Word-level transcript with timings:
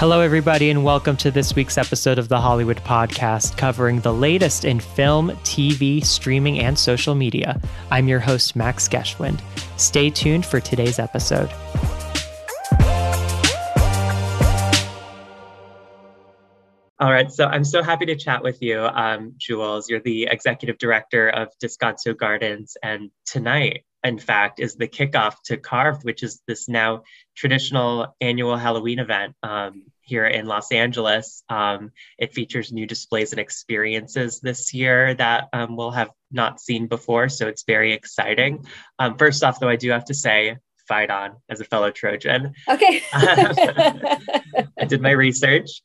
Hello, 0.00 0.20
everybody, 0.20 0.70
and 0.70 0.82
welcome 0.82 1.14
to 1.18 1.30
this 1.30 1.54
week's 1.54 1.76
episode 1.76 2.18
of 2.18 2.28
the 2.30 2.40
Hollywood 2.40 2.78
Podcast, 2.78 3.58
covering 3.58 4.00
the 4.00 4.14
latest 4.14 4.64
in 4.64 4.80
film, 4.80 5.28
TV, 5.42 6.02
streaming, 6.02 6.58
and 6.58 6.78
social 6.78 7.14
media. 7.14 7.60
I'm 7.90 8.08
your 8.08 8.18
host, 8.18 8.56
Max 8.56 8.88
Geschwind. 8.88 9.42
Stay 9.78 10.08
tuned 10.08 10.46
for 10.46 10.58
today's 10.58 10.98
episode. 10.98 11.50
All 16.98 17.10
right, 17.12 17.30
so 17.30 17.44
I'm 17.44 17.62
so 17.62 17.82
happy 17.82 18.06
to 18.06 18.16
chat 18.16 18.42
with 18.42 18.62
you, 18.62 18.80
um, 18.80 19.34
Jules. 19.36 19.90
You're 19.90 20.00
the 20.00 20.28
executive 20.30 20.78
director 20.78 21.28
of 21.28 21.48
Descanso 21.62 22.16
Gardens, 22.16 22.74
and 22.82 23.10
tonight 23.26 23.84
in 24.04 24.18
fact, 24.18 24.60
is 24.60 24.76
the 24.76 24.88
kickoff 24.88 25.36
to 25.44 25.56
Carved, 25.56 26.04
which 26.04 26.22
is 26.22 26.40
this 26.46 26.68
now 26.68 27.02
traditional 27.36 28.14
annual 28.20 28.56
Halloween 28.56 28.98
event 28.98 29.34
um, 29.42 29.84
here 30.00 30.26
in 30.26 30.46
Los 30.46 30.72
Angeles. 30.72 31.42
Um, 31.48 31.92
it 32.18 32.32
features 32.32 32.72
new 32.72 32.86
displays 32.86 33.32
and 33.32 33.40
experiences 33.40 34.40
this 34.40 34.72
year 34.72 35.14
that 35.14 35.48
um, 35.52 35.76
we'll 35.76 35.90
have 35.90 36.10
not 36.30 36.60
seen 36.60 36.86
before, 36.86 37.28
so 37.28 37.46
it's 37.46 37.64
very 37.64 37.92
exciting. 37.92 38.64
Um, 38.98 39.16
first 39.18 39.44
off, 39.44 39.60
though, 39.60 39.68
I 39.68 39.76
do 39.76 39.90
have 39.90 40.06
to 40.06 40.14
say, 40.14 40.56
fight 40.90 41.10
on 41.10 41.36
as 41.48 41.60
a 41.60 41.64
fellow 41.64 41.92
Trojan. 41.92 42.52
Okay. 42.68 43.00
I 43.12 44.84
did 44.88 45.00
my 45.00 45.12
research. 45.12 45.82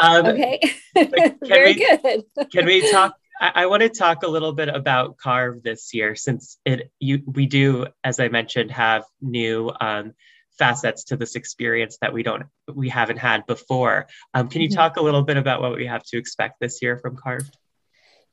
Um, 0.00 0.24
okay. 0.24 0.60
very 1.42 1.74
we, 1.74 1.86
good. 2.02 2.24
can 2.50 2.64
we 2.64 2.90
talk 2.90 3.16
I, 3.40 3.52
I 3.54 3.66
want 3.66 3.82
to 3.82 3.88
talk 3.88 4.22
a 4.22 4.28
little 4.28 4.52
bit 4.52 4.68
about 4.68 5.16
Carve 5.18 5.62
this 5.62 5.92
year, 5.94 6.14
since 6.14 6.58
it 6.64 6.90
you 6.98 7.22
we 7.26 7.46
do, 7.46 7.86
as 8.04 8.20
I 8.20 8.28
mentioned, 8.28 8.70
have 8.70 9.04
new 9.20 9.72
um, 9.80 10.14
facets 10.58 11.04
to 11.04 11.16
this 11.16 11.34
experience 11.34 11.98
that 12.00 12.12
we 12.12 12.22
don't 12.22 12.44
we 12.72 12.88
haven't 12.88 13.18
had 13.18 13.46
before. 13.46 14.06
Um, 14.34 14.48
can 14.48 14.62
you 14.62 14.68
mm-hmm. 14.68 14.76
talk 14.76 14.96
a 14.96 15.02
little 15.02 15.22
bit 15.22 15.36
about 15.36 15.60
what 15.60 15.76
we 15.76 15.86
have 15.86 16.04
to 16.04 16.18
expect 16.18 16.60
this 16.60 16.80
year 16.82 16.96
from 16.98 17.16
Carved? 17.16 17.56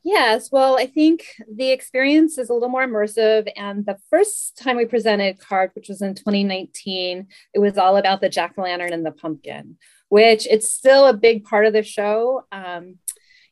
Yes, 0.05 0.51
well, 0.51 0.77
I 0.77 0.85
think 0.85 1.25
the 1.49 1.71
experience 1.71 2.37
is 2.37 2.49
a 2.49 2.53
little 2.53 2.67
more 2.67 2.85
immersive. 2.85 3.49
And 3.55 3.85
the 3.85 3.97
first 4.09 4.57
time 4.57 4.75
we 4.75 4.85
presented 4.85 5.39
Carved, 5.39 5.75
which 5.75 5.87
was 5.87 6.01
in 6.01 6.13
2019, 6.13 7.27
it 7.53 7.59
was 7.59 7.77
all 7.77 7.95
about 7.95 8.19
the 8.19 8.27
jack 8.27 8.55
o' 8.57 8.63
lantern 8.63 8.91
and 8.91 9.05
the 9.05 9.13
pumpkin, 9.13 9.77
which 10.09 10.45
it's 10.45 10.69
still 10.69 11.07
a 11.07 11.13
big 11.13 11.45
part 11.45 11.65
of 11.65 11.71
the 11.71 11.83
show. 11.83 12.43
Um, 12.51 12.97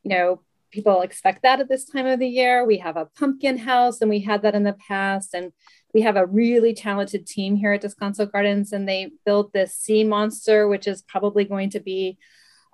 you 0.03 0.09
know, 0.09 0.41
people 0.71 1.01
expect 1.01 1.43
that 1.43 1.59
at 1.59 1.69
this 1.69 1.85
time 1.85 2.05
of 2.05 2.19
the 2.19 2.27
year. 2.27 2.65
We 2.65 2.77
have 2.79 2.97
a 2.97 3.05
pumpkin 3.17 3.57
house, 3.57 4.01
and 4.01 4.09
we 4.09 4.19
had 4.19 4.41
that 4.43 4.55
in 4.55 4.63
the 4.63 4.77
past. 4.87 5.33
And 5.33 5.51
we 5.93 6.01
have 6.01 6.15
a 6.15 6.25
really 6.25 6.73
talented 6.73 7.27
team 7.27 7.55
here 7.55 7.73
at 7.73 7.81
Descanso 7.81 8.31
Gardens, 8.31 8.71
and 8.71 8.87
they 8.87 9.11
built 9.25 9.53
this 9.53 9.75
sea 9.75 10.03
monster, 10.03 10.67
which 10.67 10.87
is 10.87 11.01
probably 11.01 11.45
going 11.45 11.69
to 11.71 11.79
be 11.79 12.17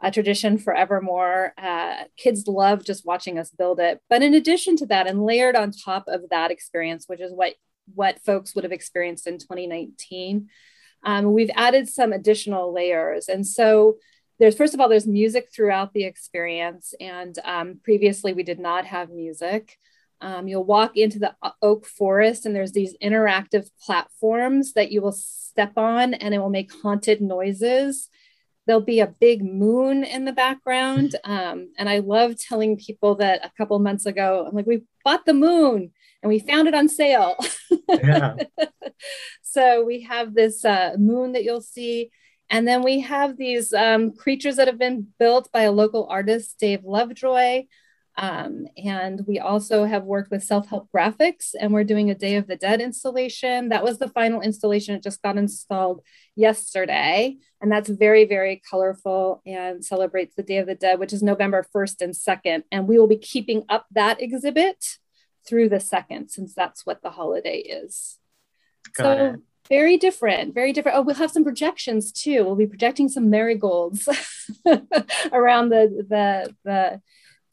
a 0.02 0.12
tradition 0.12 0.58
forevermore. 0.58 1.54
Uh, 1.58 2.04
kids 2.18 2.48
love 2.48 2.84
just 2.84 3.06
watching 3.06 3.40
us 3.40 3.50
build 3.50 3.80
it. 3.80 4.00
But 4.10 4.22
in 4.22 4.34
addition 4.34 4.76
to 4.78 4.86
that, 4.88 5.08
and 5.08 5.26
layered 5.26 5.56
on 5.56 5.72
top 5.72 6.06
of 6.08 6.30
that 6.30 6.52
experience, 6.52 7.06
which 7.08 7.22
is 7.22 7.32
what 7.34 7.56
what 7.96 8.20
folks 8.26 8.54
would 8.54 8.66
have 8.66 8.74
experienced 8.74 9.28
in 9.28 9.38
2019, 9.38 10.50
um, 11.04 11.32
we've 11.32 11.50
added 11.56 11.88
some 11.88 12.12
additional 12.12 12.74
layers. 12.74 13.30
And 13.30 13.48
so 13.48 13.98
there's 14.40 14.56
first 14.56 14.74
of 14.74 14.80
all 14.80 14.90
there's 14.90 15.08
music 15.08 15.50
throughout 15.54 15.94
the 15.94 16.06
experience. 16.06 16.94
And 17.00 17.38
um, 17.44 17.80
previously 17.84 18.34
we 18.34 18.44
did 18.44 18.60
not 18.60 18.86
have 18.86 19.10
music. 19.10 19.78
Um, 20.20 20.48
you'll 20.48 20.64
walk 20.64 20.98
into 20.98 21.20
the 21.20 21.36
oak 21.62 21.86
forest 21.86 22.46
and 22.46 22.56
there's 22.56 22.72
these 22.72 22.96
interactive 23.04 23.70
platforms 23.86 24.74
that 24.74 24.92
you 24.92 25.02
will 25.02 25.12
step 25.12 25.74
on 25.78 26.16
and 26.16 26.34
it 26.34 26.40
will 26.40 26.50
make 26.50 26.72
haunted 26.82 27.22
noises. 27.22 28.10
There'll 28.66 28.82
be 28.82 29.00
a 29.00 29.08
big 29.08 29.44
moon 29.44 30.04
in 30.04 30.26
the 30.26 30.34
background. 30.34 31.16
Um, 31.24 31.72
and 31.78 31.90
i 31.90 32.00
love 32.00 32.38
telling 32.38 32.78
people 32.78 33.16
that 33.16 33.46
a 33.46 33.52
couple 33.58 33.78
months 33.80 34.06
ago 34.06 34.46
i'm 34.48 34.56
like 34.56 34.66
we 34.66 34.84
bought 35.04 35.26
the 35.26 35.34
moon 35.34 35.92
and 36.22 36.30
we 36.30 36.40
found 36.40 36.68
it 36.68 36.74
on 36.74 36.90
sale. 36.90 37.36
Yeah. 37.90 38.36
so 39.42 39.84
we 39.86 40.02
have 40.02 40.34
this 40.34 40.66
uh, 40.66 40.96
moon 40.98 41.34
that 41.34 41.44
you'll 41.44 41.62
see 41.62 42.12
and 42.50 42.68
then 42.68 42.84
we 42.84 43.02
have 43.02 43.38
these 43.38 43.74
um, 43.74 44.12
creatures 44.16 44.56
that 44.56 44.68
have 44.68 44.80
been 44.80 45.08
built 45.20 45.52
by 45.52 45.64
a 45.64 45.72
local 45.72 46.08
artist, 46.10 46.58
Dave 46.60 46.84
Lovejoy. 46.84 47.66
Um, 48.20 48.66
and 48.84 49.22
we 49.28 49.38
also 49.38 49.84
have 49.86 50.04
worked 50.04 50.32
with 50.32 50.44
Self 50.44 50.68
Help 50.68 50.90
Graphics, 50.92 51.54
and 51.60 51.72
we're 51.72 51.84
doing 51.84 52.10
a 52.10 52.16
Day 52.16 52.36
of 52.36 52.48
the 52.48 52.56
Dead 52.56 52.82
installation. 52.82 53.70
That 53.70 53.84
was 53.84 54.00
the 54.00 54.08
final 54.08 54.42
installation. 54.42 54.96
It 54.96 55.04
just 55.04 55.22
got 55.22 55.38
installed 55.38 56.02
yesterday. 56.36 57.38
And 57.62 57.72
that's 57.72 57.90
very, 57.90 58.26
very 58.26 58.62
colorful 58.68 59.42
and 59.46 59.86
celebrates 59.86 60.36
the 60.36 60.42
Day 60.42 60.58
of 60.58 60.68
the 60.68 60.74
Dead, 60.74 61.00
which 61.00 61.14
is 61.14 61.22
November 61.22 61.66
1st 61.76 62.02
and 62.02 62.14
2nd. 62.14 62.64
And 62.72 62.88
we 62.88 62.98
will 62.98 63.08
be 63.08 63.18
keeping 63.18 63.66
up 63.70 63.86
that 63.92 64.22
exhibit 64.22 64.98
through 65.48 65.70
the 65.70 65.78
2nd, 65.78 66.32
since 66.32 66.56
that's 66.56 66.86
what 66.86 67.04
the 67.04 67.12
holiday 67.12 67.60
is. 67.60 68.18
Got 68.94 69.18
so, 69.18 69.26
it 69.26 69.40
very 69.70 69.98
different 69.98 70.54
very 70.54 70.74
different. 70.74 70.98
Oh 70.98 71.02
we'll 71.02 71.16
have 71.16 71.32
some 71.32 71.44
projections 71.44 72.12
too. 72.12 72.44
We'll 72.44 72.56
be 72.56 72.68
projecting 72.68 73.10
some 73.10 73.30
marigolds 73.30 74.08
around 75.32 75.70
the 75.70 76.06
the 76.10 76.56
the 76.64 77.02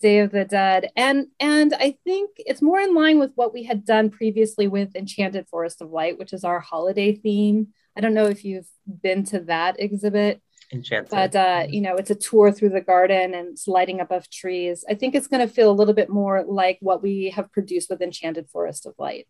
day 0.00 0.18
of 0.18 0.32
the 0.32 0.44
dead. 0.44 0.90
And 0.96 1.28
and 1.40 1.74
i 1.74 1.96
think 2.04 2.30
it's 2.36 2.62
more 2.62 2.80
in 2.80 2.94
line 2.94 3.18
with 3.18 3.32
what 3.34 3.54
we 3.54 3.64
had 3.64 3.84
done 3.84 4.10
previously 4.10 4.68
with 4.68 4.94
enchanted 4.94 5.48
forest 5.48 5.80
of 5.80 5.90
light 5.90 6.18
which 6.18 6.32
is 6.32 6.44
our 6.44 6.60
holiday 6.60 7.14
theme. 7.14 7.68
I 7.96 8.00
don't 8.00 8.14
know 8.14 8.26
if 8.26 8.44
you've 8.44 8.68
been 9.02 9.24
to 9.26 9.40
that 9.40 9.80
exhibit 9.80 10.42
Enchanted. 10.72 11.10
but 11.10 11.36
uh, 11.36 11.66
you 11.68 11.80
know 11.80 11.94
it's 11.96 12.10
a 12.10 12.14
tour 12.14 12.50
through 12.52 12.70
the 12.70 12.80
garden 12.80 13.34
and 13.34 13.48
it's 13.52 13.68
lighting 13.68 14.00
up 14.00 14.10
of 14.10 14.30
trees. 14.30 14.84
I 14.88 14.94
think 14.94 15.14
it's 15.14 15.26
going 15.26 15.46
to 15.46 15.52
feel 15.52 15.70
a 15.70 15.78
little 15.78 15.94
bit 15.94 16.10
more 16.10 16.44
like 16.46 16.78
what 16.80 17.02
we 17.02 17.30
have 17.30 17.52
produced 17.52 17.90
with 17.90 18.02
enchanted 18.02 18.48
forest 18.50 18.86
of 18.86 18.94
light 18.98 19.28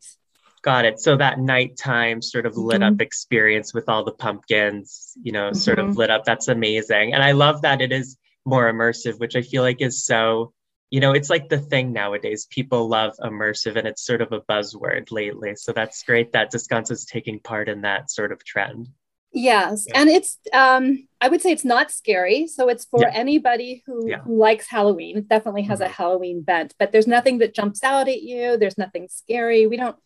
Got 0.65 0.87
it. 0.87 0.99
So 0.99 1.15
that 1.19 1.39
nighttime 1.39 2.23
sort 2.23 2.47
of 2.47 2.57
lit 2.57 2.81
mm-hmm. 2.81 2.95
up 2.95 3.01
experience 3.03 3.75
with 3.75 3.87
all 3.87 4.03
the 4.03 4.13
pumpkins, 4.13 5.13
you 5.23 5.31
know, 5.31 5.51
mm-hmm. 5.51 5.57
sort 5.57 5.79
of 5.79 5.89
mm-hmm. 5.89 5.99
lit 5.99 6.11
up. 6.11 6.25
That's 6.25 6.49
amazing. 6.49 7.13
And 7.13 7.23
I 7.23 7.33
love 7.33 7.61
that 7.63 7.83
it 7.83 7.93
is 7.93 8.17
more 8.47 8.73
immersive, 8.73 9.21
which 9.21 9.37
I 9.37 9.43
feel 9.43 9.63
like 9.63 9.83
is 9.83 10.07
so, 10.07 10.55
you 10.89 11.01
know, 11.01 11.13
it's 11.13 11.29
like 11.29 11.51
the 11.51 11.59
thing 11.59 11.93
nowadays. 11.93 12.47
People 12.49 12.89
love 12.89 13.13
immersive 13.21 13.77
and 13.77 13.87
it's 13.87 14.07
sort 14.07 14.23
of 14.23 14.33
a 14.33 14.41
buzzword 14.41 15.13
lately. 15.13 15.55
So 15.55 15.73
that's 15.73 16.03
great 16.03 16.33
that 16.33 16.51
Descanso 16.51 16.93
is 16.93 17.05
taking 17.05 17.41
part 17.41 17.69
in 17.69 17.83
that 17.83 18.11
sort 18.11 18.33
of 18.33 18.43
trend. 18.43 18.89
Yes. 19.33 19.85
Yeah. 19.87 20.01
And 20.01 20.09
it's, 20.09 20.39
um, 20.55 21.09
I 21.21 21.29
would 21.29 21.43
say 21.43 21.53
it's 21.53 21.65
not 21.65 21.91
scary. 21.91 22.47
So 22.47 22.71
it's 22.71 22.87
for 22.87 23.03
yeah. 23.03 23.11
anybody 23.13 23.83
who, 23.85 24.09
yeah. 24.09 24.21
who 24.21 24.39
likes 24.39 24.67
Halloween. 24.67 25.19
It 25.19 25.29
definitely 25.29 25.65
has 25.65 25.81
mm-hmm. 25.81 25.91
a 25.91 25.95
Halloween 25.95 26.41
bent, 26.41 26.75
but 26.79 26.91
there's 26.91 27.07
nothing 27.07 27.37
that 27.39 27.55
jumps 27.55 27.85
out 27.85 28.09
at 28.09 28.23
you. 28.23 28.57
There's 28.57 28.79
nothing 28.79 29.09
scary. 29.11 29.67
We 29.67 29.77
don't, 29.77 29.97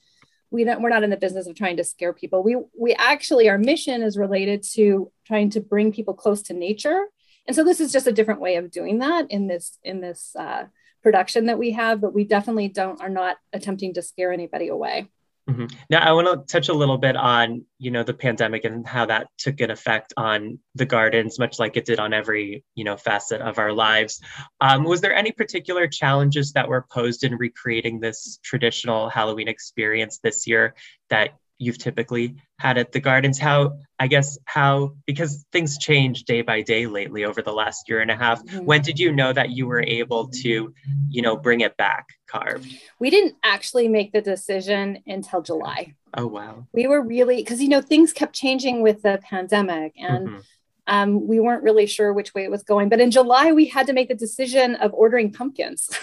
we 0.50 0.64
don't 0.64 0.82
we're 0.82 0.88
not 0.88 1.02
in 1.02 1.10
the 1.10 1.16
business 1.16 1.46
of 1.46 1.56
trying 1.56 1.76
to 1.76 1.84
scare 1.84 2.12
people. 2.12 2.42
We 2.42 2.56
we 2.78 2.94
actually 2.94 3.48
our 3.48 3.58
mission 3.58 4.02
is 4.02 4.16
related 4.16 4.62
to 4.74 5.10
trying 5.26 5.50
to 5.50 5.60
bring 5.60 5.92
people 5.92 6.14
close 6.14 6.42
to 6.42 6.54
nature. 6.54 7.06
And 7.46 7.56
so 7.56 7.64
this 7.64 7.80
is 7.80 7.92
just 7.92 8.06
a 8.06 8.12
different 8.12 8.40
way 8.40 8.56
of 8.56 8.70
doing 8.70 8.98
that 8.98 9.30
in 9.30 9.46
this 9.46 9.78
in 9.82 10.00
this 10.00 10.34
uh, 10.38 10.64
production 11.02 11.46
that 11.46 11.58
we 11.58 11.70
have 11.72 12.00
but 12.00 12.12
we 12.12 12.24
definitely 12.24 12.68
don't 12.68 13.00
are 13.00 13.08
not 13.08 13.36
attempting 13.52 13.94
to 13.94 14.02
scare 14.02 14.32
anybody 14.32 14.68
away 14.68 15.08
Mm-hmm. 15.48 15.66
Now, 15.88 16.00
I 16.00 16.12
want 16.12 16.26
to 16.26 16.52
touch 16.52 16.68
a 16.68 16.74
little 16.74 16.98
bit 16.98 17.16
on, 17.16 17.64
you 17.78 17.90
know, 17.90 18.02
the 18.02 18.12
pandemic 18.12 18.64
and 18.64 18.86
how 18.86 19.06
that 19.06 19.28
took 19.38 19.60
an 19.60 19.70
effect 19.70 20.12
on 20.18 20.58
the 20.74 20.84
gardens, 20.84 21.38
much 21.38 21.58
like 21.58 21.78
it 21.78 21.86
did 21.86 21.98
on 21.98 22.12
every, 22.12 22.64
you 22.74 22.84
know, 22.84 22.98
facet 22.98 23.40
of 23.40 23.58
our 23.58 23.72
lives. 23.72 24.20
Um, 24.60 24.84
was 24.84 25.00
there 25.00 25.14
any 25.14 25.32
particular 25.32 25.88
challenges 25.88 26.52
that 26.52 26.68
were 26.68 26.86
posed 26.90 27.24
in 27.24 27.34
recreating 27.36 27.98
this 27.98 28.38
traditional 28.42 29.08
Halloween 29.08 29.48
experience 29.48 30.18
this 30.22 30.46
year 30.46 30.74
that 31.08 31.30
you've 31.58 31.78
typically 31.78 32.36
had 32.58 32.78
at 32.78 32.92
the 32.92 33.00
gardens 33.00 33.38
how 33.38 33.76
i 33.98 34.06
guess 34.06 34.38
how 34.44 34.92
because 35.06 35.44
things 35.52 35.78
change 35.78 36.24
day 36.24 36.42
by 36.42 36.62
day 36.62 36.86
lately 36.86 37.24
over 37.24 37.42
the 37.42 37.52
last 37.52 37.88
year 37.88 38.00
and 38.00 38.10
a 38.10 38.16
half 38.16 38.42
mm-hmm. 38.44 38.64
when 38.64 38.80
did 38.82 38.98
you 38.98 39.12
know 39.12 39.32
that 39.32 39.50
you 39.50 39.66
were 39.66 39.82
able 39.82 40.28
to 40.28 40.72
you 41.08 41.22
know 41.22 41.36
bring 41.36 41.60
it 41.60 41.76
back 41.76 42.06
carved 42.26 42.72
we 42.98 43.10
didn't 43.10 43.34
actually 43.42 43.88
make 43.88 44.12
the 44.12 44.20
decision 44.20 44.98
until 45.06 45.42
july 45.42 45.94
oh 46.14 46.26
wow 46.26 46.66
we 46.72 46.86
were 46.86 47.02
really 47.02 47.36
because 47.36 47.60
you 47.60 47.68
know 47.68 47.80
things 47.80 48.12
kept 48.12 48.34
changing 48.34 48.82
with 48.82 49.02
the 49.02 49.18
pandemic 49.22 49.92
and 49.98 50.28
mm-hmm. 50.28 50.38
Um, 50.88 51.26
we 51.26 51.38
weren't 51.38 51.62
really 51.62 51.86
sure 51.86 52.12
which 52.12 52.34
way 52.34 52.44
it 52.44 52.50
was 52.50 52.62
going 52.62 52.88
but 52.88 53.00
in 53.00 53.10
july 53.10 53.52
we 53.52 53.66
had 53.66 53.86
to 53.86 53.92
make 53.92 54.08
the 54.08 54.14
decision 54.14 54.74
of 54.76 54.92
ordering 54.94 55.32
pumpkins. 55.32 55.88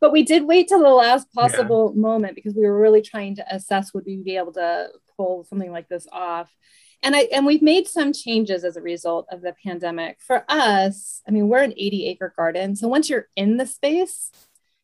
But 0.00 0.12
we 0.12 0.22
did 0.22 0.44
wait 0.44 0.68
till 0.68 0.82
the 0.82 0.88
last 0.90 1.32
possible 1.32 1.92
yeah. 1.94 2.00
moment 2.00 2.34
because 2.34 2.54
we 2.54 2.62
were 2.62 2.78
really 2.78 3.02
trying 3.02 3.36
to 3.36 3.54
assess 3.54 3.94
would 3.94 4.04
we 4.06 4.16
be 4.16 4.36
able 4.36 4.52
to 4.52 4.88
pull 5.16 5.44
something 5.44 5.72
like 5.72 5.88
this 5.88 6.06
off? 6.12 6.54
And 7.02 7.14
i 7.14 7.28
and 7.32 7.46
we've 7.46 7.62
made 7.62 7.86
some 7.86 8.12
changes 8.12 8.64
as 8.64 8.76
a 8.76 8.82
result 8.82 9.26
of 9.30 9.42
the 9.42 9.54
pandemic. 9.64 10.18
For 10.20 10.44
us 10.48 11.22
i 11.26 11.30
mean 11.30 11.48
we're 11.48 11.62
an 11.62 11.74
80 11.76 12.08
acre 12.08 12.34
garden. 12.36 12.76
So 12.76 12.88
once 12.88 13.08
you're 13.08 13.28
in 13.36 13.56
the 13.56 13.66
space 13.66 14.30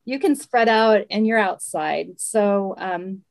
you 0.05 0.19
can 0.19 0.35
spread 0.35 0.69
out 0.69 1.07
and 1.11 1.27
you're 1.27 1.39
outside. 1.39 2.19
So 2.19 2.75
um, 2.77 3.23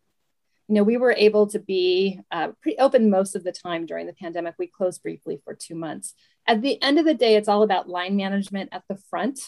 you 0.71 0.75
know, 0.75 0.83
we 0.83 0.95
were 0.95 1.12
able 1.12 1.47
to 1.47 1.59
be 1.59 2.18
uh, 2.31 2.47
pretty 2.62 2.79
open 2.79 3.09
most 3.09 3.35
of 3.35 3.44
the 3.44 3.51
time 3.51 3.85
during 3.85 4.07
the 4.07 4.13
pandemic. 4.13 4.56
We 4.57 4.68
closed 4.68 5.03
briefly 5.03 5.41
for 5.44 5.53
two 5.53 5.75
months. 5.75 6.13
At 6.47 6.62
the 6.62 6.81
end 6.81 6.97
of 6.97 7.03
the 7.03 7.13
day, 7.13 7.35
it's 7.35 7.50
all 7.50 7.62
about 7.62 7.89
line 7.89 8.15
management 8.15 8.69
at 8.71 8.83
the 8.88 8.95
front 9.09 9.41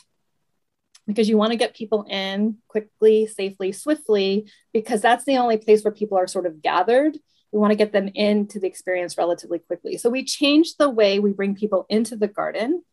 because 1.08 1.30
you 1.30 1.38
want 1.38 1.54
to 1.54 1.58
get 1.58 1.78
people 1.78 2.06
in 2.10 2.58
quickly, 2.68 3.26
safely, 3.26 3.72
swiftly, 3.72 4.52
because 4.74 5.00
that's 5.00 5.24
the 5.24 5.38
only 5.38 5.56
place 5.56 5.82
where 5.86 5.94
people 5.94 6.18
are 6.18 6.28
sort 6.28 6.46
of 6.46 6.62
gathered. 6.62 7.18
We 7.54 7.60
want 7.60 7.72
to 7.72 7.78
get 7.78 7.94
them 7.94 8.10
into 8.14 8.60
the 8.60 8.68
experience 8.68 9.18
relatively 9.18 9.60
quickly. 9.60 9.98
So 9.98 10.10
we 10.10 10.26
changed 10.26 10.76
the 10.78 10.90
way 10.90 11.20
we 11.20 11.32
bring 11.32 11.56
people 11.56 11.86
into 11.88 12.18
the 12.18 12.28
garden. 12.28 12.84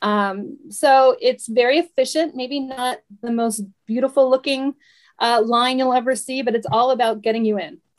Um, 0.00 0.56
so 0.70 1.18
it's 1.20 1.48
very 1.48 1.80
efficient, 1.80 2.34
maybe 2.34 2.60
not 2.60 3.00
the 3.20 3.30
most 3.30 3.62
beautiful 3.86 4.30
looking 4.30 4.72
uh, 5.18 5.42
line 5.44 5.78
you'll 5.78 5.94
ever 5.94 6.16
see, 6.16 6.42
but 6.42 6.54
it's 6.54 6.66
all 6.70 6.90
about 6.90 7.22
getting 7.22 7.44
you 7.44 7.58
in. 7.58 7.78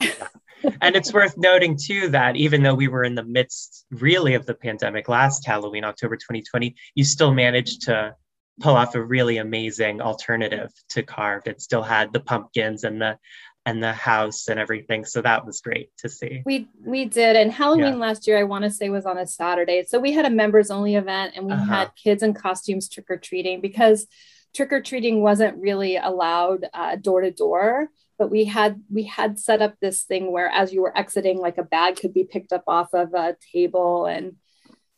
and 0.80 0.96
it's 0.96 1.12
worth 1.12 1.36
noting 1.36 1.76
too 1.80 2.08
that 2.08 2.36
even 2.36 2.62
though 2.62 2.74
we 2.74 2.88
were 2.88 3.04
in 3.04 3.14
the 3.14 3.24
midst 3.24 3.84
really 3.90 4.34
of 4.34 4.46
the 4.46 4.54
pandemic 4.54 5.08
last 5.08 5.46
Halloween, 5.46 5.84
October 5.84 6.16
2020, 6.16 6.74
you 6.94 7.04
still 7.04 7.32
managed 7.32 7.82
to 7.82 8.14
pull 8.60 8.74
off 8.74 8.94
a 8.94 9.02
really 9.02 9.36
amazing 9.36 10.00
alternative 10.00 10.70
to 10.90 11.02
carved. 11.02 11.48
It 11.48 11.60
still 11.60 11.82
had 11.82 12.12
the 12.12 12.20
pumpkins 12.20 12.84
and 12.84 13.00
the 13.00 13.18
and 13.66 13.82
the 13.82 13.92
house 13.92 14.46
and 14.46 14.60
everything. 14.60 15.04
So 15.04 15.20
that 15.22 15.44
was 15.44 15.60
great 15.60 15.90
to 15.98 16.08
see. 16.08 16.42
We 16.46 16.68
we 16.84 17.04
did. 17.04 17.34
And 17.34 17.50
Halloween 17.50 17.94
yeah. 17.94 17.98
last 17.98 18.26
year, 18.26 18.38
I 18.38 18.44
want 18.44 18.64
to 18.64 18.70
say 18.70 18.88
was 18.90 19.04
on 19.04 19.18
a 19.18 19.26
Saturday. 19.26 19.84
So 19.88 19.98
we 19.98 20.12
had 20.12 20.24
a 20.24 20.30
members 20.30 20.70
only 20.70 20.94
event 20.94 21.32
and 21.34 21.46
we 21.46 21.52
uh-huh. 21.52 21.64
had 21.64 21.90
kids 21.96 22.22
in 22.22 22.32
costumes 22.32 22.88
trick 22.88 23.10
or 23.10 23.16
treating 23.16 23.60
because 23.60 24.06
trick 24.56 24.72
or 24.72 24.80
treating 24.80 25.22
wasn't 25.22 25.56
really 25.58 25.96
allowed 25.96 26.66
door 27.02 27.20
to 27.20 27.30
door 27.30 27.90
but 28.18 28.30
we 28.30 28.44
had 28.44 28.80
we 28.90 29.04
had 29.04 29.38
set 29.38 29.62
up 29.62 29.74
this 29.80 30.02
thing 30.02 30.32
where 30.32 30.48
as 30.48 30.72
you 30.72 30.82
were 30.82 30.96
exiting 30.96 31.38
like 31.38 31.58
a 31.58 31.62
bag 31.62 31.96
could 31.96 32.14
be 32.14 32.24
picked 32.24 32.52
up 32.52 32.64
off 32.66 32.94
of 32.94 33.14
a 33.14 33.36
table 33.52 34.06
and 34.06 34.36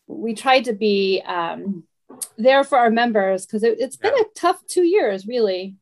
we 0.06 0.34
tried 0.34 0.64
to 0.64 0.72
be 0.72 1.22
um, 1.26 1.84
there 2.38 2.64
for 2.64 2.78
our 2.78 2.90
members 2.90 3.44
because 3.44 3.62
it, 3.62 3.80
has 3.80 3.96
been 3.96 4.14
a 4.14 4.24
tough 4.34 4.60
two 4.66 4.84
years 4.84 5.26
really 5.26 5.76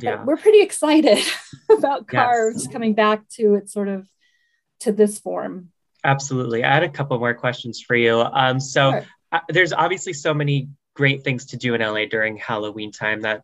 yeah. 0.00 0.16
But 0.16 0.26
we're 0.26 0.36
pretty 0.36 0.60
excited 0.60 1.24
about 1.70 2.08
carved 2.08 2.58
yes. 2.58 2.72
coming 2.72 2.94
back 2.94 3.28
to 3.34 3.54
its 3.54 3.72
sort 3.72 3.88
of 3.88 4.08
to 4.80 4.92
this 4.92 5.18
form 5.18 5.70
absolutely 6.02 6.64
i 6.64 6.74
had 6.74 6.82
a 6.82 6.88
couple 6.88 7.18
more 7.18 7.34
questions 7.34 7.80
for 7.80 7.94
you 7.94 8.20
um, 8.20 8.60
so 8.60 8.90
sure. 8.90 9.06
uh, 9.32 9.40
there's 9.48 9.72
obviously 9.72 10.12
so 10.12 10.34
many 10.34 10.68
great 10.94 11.24
things 11.24 11.46
to 11.46 11.56
do 11.56 11.74
in 11.74 11.80
LA 11.80 12.06
during 12.06 12.36
Halloween 12.36 12.92
time 12.92 13.22
that 13.22 13.42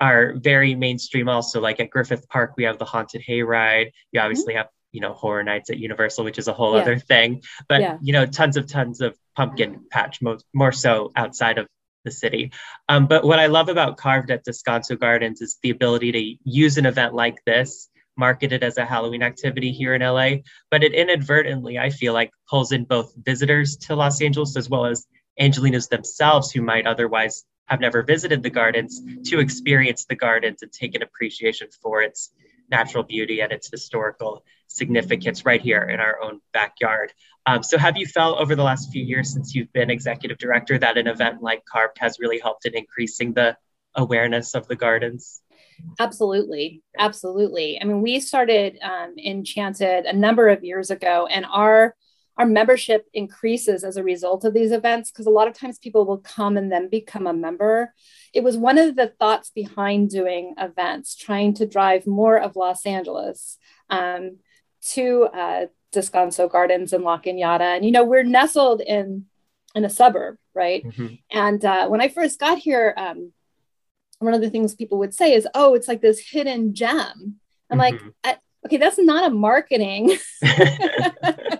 are 0.00 0.34
very 0.36 0.74
mainstream 0.74 1.28
also 1.28 1.60
like 1.60 1.80
at 1.80 1.90
Griffith 1.90 2.28
Park 2.28 2.54
we 2.56 2.64
have 2.64 2.78
the 2.78 2.84
haunted 2.84 3.22
hayride 3.26 3.92
you 4.12 4.18
mm-hmm. 4.18 4.26
obviously 4.26 4.54
mm-hmm. 4.54 4.58
have 4.58 4.68
you 4.92 5.00
know 5.00 5.12
horror 5.12 5.42
nights 5.42 5.70
at 5.70 5.78
Universal 5.78 6.24
which 6.24 6.38
is 6.38 6.48
a 6.48 6.52
whole 6.52 6.74
yeah. 6.74 6.82
other 6.82 6.98
thing 6.98 7.42
but 7.68 7.80
yeah. 7.80 7.98
you 8.02 8.12
know 8.12 8.26
tons 8.26 8.56
of 8.56 8.66
tons 8.66 9.00
of 9.00 9.16
pumpkin 9.34 9.84
patch 9.90 10.20
most 10.20 10.44
more 10.54 10.72
so 10.72 11.12
outside 11.16 11.58
of 11.58 11.66
the 12.04 12.10
city 12.10 12.52
um, 12.88 13.06
but 13.06 13.24
what 13.24 13.38
I 13.38 13.46
love 13.46 13.68
about 13.68 13.96
carved 13.96 14.30
at 14.30 14.44
Descanso 14.44 14.98
Gardens 14.98 15.40
is 15.40 15.58
the 15.62 15.70
ability 15.70 16.12
to 16.12 16.50
use 16.50 16.78
an 16.78 16.86
event 16.86 17.14
like 17.14 17.42
this 17.44 17.88
marketed 18.16 18.62
as 18.62 18.78
a 18.78 18.84
Halloween 18.84 19.22
activity 19.22 19.72
here 19.72 19.94
in 19.94 20.02
LA 20.02 20.42
but 20.70 20.84
it 20.84 20.94
inadvertently 20.94 21.78
I 21.78 21.90
feel 21.90 22.12
like 22.12 22.30
pulls 22.48 22.72
in 22.72 22.84
both 22.84 23.12
visitors 23.16 23.76
to 23.78 23.96
Los 23.96 24.22
Angeles 24.22 24.56
as 24.56 24.68
well 24.68 24.86
as 24.86 25.06
Angelenos 25.40 25.88
themselves 25.88 26.50
who 26.50 26.62
might 26.62 26.86
otherwise 26.86 27.44
have 27.66 27.80
never 27.80 28.02
visited 28.02 28.42
the 28.42 28.50
gardens 28.50 29.02
to 29.24 29.40
experience 29.40 30.04
the 30.04 30.14
gardens 30.14 30.62
and 30.62 30.72
take 30.72 30.94
an 30.94 31.02
appreciation 31.02 31.68
for 31.82 32.02
its 32.02 32.32
natural 32.70 33.02
beauty 33.02 33.40
and 33.40 33.52
its 33.52 33.70
historical 33.70 34.44
significance 34.68 35.44
right 35.44 35.60
here 35.60 35.82
in 35.82 36.00
our 36.00 36.20
own 36.22 36.40
backyard. 36.52 37.12
Um, 37.44 37.62
so, 37.62 37.78
have 37.78 37.96
you 37.96 38.06
felt 38.06 38.40
over 38.40 38.56
the 38.56 38.62
last 38.62 38.90
few 38.90 39.04
years 39.04 39.32
since 39.32 39.54
you've 39.54 39.72
been 39.72 39.90
executive 39.90 40.38
director 40.38 40.78
that 40.78 40.98
an 40.98 41.06
event 41.06 41.42
like 41.42 41.64
Carved 41.64 41.98
has 41.98 42.18
really 42.18 42.40
helped 42.40 42.66
in 42.66 42.76
increasing 42.76 43.32
the 43.32 43.56
awareness 43.94 44.54
of 44.54 44.66
the 44.66 44.76
gardens? 44.76 45.42
Absolutely. 45.98 46.82
Absolutely. 46.98 47.80
I 47.80 47.84
mean, 47.84 48.00
we 48.00 48.18
started 48.20 48.78
um, 48.82 49.14
Enchanted 49.22 50.06
a 50.06 50.12
number 50.12 50.48
of 50.48 50.64
years 50.64 50.90
ago, 50.90 51.26
and 51.26 51.46
our 51.46 51.94
our 52.38 52.46
membership 52.46 53.08
increases 53.14 53.82
as 53.82 53.96
a 53.96 54.02
result 54.02 54.44
of 54.44 54.52
these 54.52 54.70
events 54.70 55.10
because 55.10 55.26
a 55.26 55.30
lot 55.30 55.48
of 55.48 55.54
times 55.54 55.78
people 55.78 56.04
will 56.04 56.18
come 56.18 56.56
and 56.56 56.70
then 56.70 56.88
become 56.88 57.26
a 57.26 57.32
member. 57.32 57.94
It 58.34 58.44
was 58.44 58.58
one 58.58 58.76
of 58.76 58.94
the 58.94 59.08
thoughts 59.18 59.50
behind 59.50 60.10
doing 60.10 60.54
events, 60.58 61.16
trying 61.16 61.54
to 61.54 61.66
drive 61.66 62.06
more 62.06 62.38
of 62.38 62.56
Los 62.56 62.84
Angeles 62.84 63.56
um, 63.88 64.38
to 64.88 65.28
uh, 65.32 65.66
Descanso 65.94 66.50
Gardens 66.50 66.92
and 66.92 67.04
La 67.04 67.18
Cañada. 67.18 67.76
And, 67.76 67.84
you 67.84 67.90
know, 67.90 68.04
we're 68.04 68.22
nestled 68.22 68.82
in, 68.82 69.24
in 69.74 69.84
a 69.86 69.90
suburb, 69.90 70.36
right? 70.54 70.84
Mm-hmm. 70.84 71.14
And 71.30 71.64
uh, 71.64 71.88
when 71.88 72.02
I 72.02 72.08
first 72.08 72.38
got 72.38 72.58
here, 72.58 72.92
um, 72.98 73.32
one 74.18 74.34
of 74.34 74.42
the 74.42 74.50
things 74.50 74.74
people 74.74 74.98
would 74.98 75.14
say 75.14 75.32
is, 75.32 75.48
oh, 75.54 75.74
it's 75.74 75.88
like 75.88 76.02
this 76.02 76.20
hidden 76.20 76.74
gem. 76.74 77.36
I'm 77.70 77.78
mm-hmm. 77.78 78.06
like, 78.24 78.40
okay, 78.66 78.76
that's 78.76 78.98
not 78.98 79.30
a 79.30 79.34
marketing 79.34 80.18